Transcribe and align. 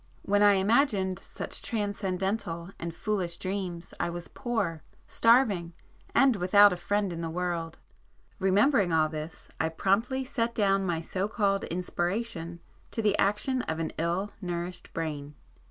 When 0.23 0.41
I 0.41 0.53
imagined 0.53 1.19
such 1.19 1.61
transcendental 1.61 2.71
and 2.79 2.91
foolish 2.95 3.37
dreams 3.37 3.93
I 3.99 4.09
was 4.09 4.29
poor,—starving,—and 4.29 6.35
without 6.37 6.73
a 6.73 6.77
friend 6.77 7.13
in 7.13 7.21
the 7.21 7.29
world;—remembering 7.29 8.91
all 8.91 9.09
this, 9.09 9.49
I 9.59 9.69
promptly 9.69 10.25
set 10.25 10.55
down 10.55 10.87
my 10.87 11.01
so 11.01 11.27
called 11.27 11.65
'inspiration' 11.65 12.61
to 12.89 13.03
the 13.03 13.15
action 13.19 13.61
of 13.61 13.77
an 13.77 13.91
ill 13.99 14.31
nourished 14.41 14.91
brain. 14.93 15.35